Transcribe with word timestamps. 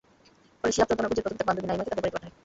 ফলে 0.59 0.71
শিহাব 0.75 0.87
চন্দনার 0.89 1.09
খোঁজে 1.11 1.23
প্রথমে 1.23 1.39
তার 1.39 1.47
বান্ধবী 1.47 1.67
নাঈমাকে 1.69 1.89
তাদের 1.89 2.01
বাড়িতে 2.03 2.15
পাঠায়। 2.15 2.33